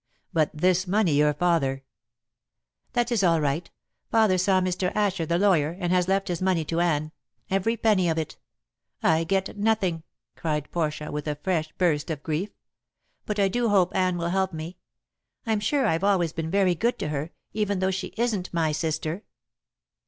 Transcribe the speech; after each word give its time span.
But 0.33 0.49
this 0.51 0.87
money 0.87 1.13
your 1.13 1.35
father" 1.35 1.83
"That 2.93 3.11
is 3.11 3.23
all 3.23 3.39
right. 3.39 3.69
Father 4.09 4.39
saw 4.39 4.59
Mr. 4.59 4.91
Asher, 4.95 5.27
the 5.27 5.37
lawyer, 5.37 5.77
and 5.79 5.93
has 5.93 6.07
left 6.07 6.27
his 6.27 6.41
money 6.41 6.65
to 6.65 6.79
Anne, 6.79 7.11
every 7.51 7.77
penny 7.77 8.09
of 8.09 8.17
it. 8.17 8.39
I 9.03 9.23
get 9.23 9.55
nothing," 9.59 10.01
cried 10.35 10.71
Portia, 10.71 11.11
with 11.11 11.27
a 11.27 11.35
fresh 11.43 11.71
burst 11.77 12.09
of 12.09 12.23
grief; 12.23 12.49
"but 13.27 13.37
I 13.37 13.47
do 13.47 13.69
hope 13.69 13.95
Anne 13.95 14.17
will 14.17 14.29
help 14.29 14.53
me. 14.53 14.79
I'm 15.45 15.59
sure 15.59 15.85
I've 15.85 16.03
always 16.03 16.33
been 16.33 16.49
very 16.49 16.73
good 16.73 16.97
to 16.97 17.09
her, 17.09 17.29
even 17.53 17.77
though 17.77 17.91
she 17.91 18.07
isn't 18.17 18.51
my 18.51 18.71
sister." 18.71 19.21